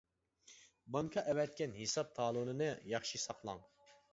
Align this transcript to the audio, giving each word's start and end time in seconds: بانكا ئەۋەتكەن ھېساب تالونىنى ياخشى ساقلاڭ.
بانكا 0.95 1.23
ئەۋەتكەن 1.33 1.77
ھېساب 1.81 2.11
تالونىنى 2.17 2.73
ياخشى 2.97 3.25
ساقلاڭ. 3.29 3.63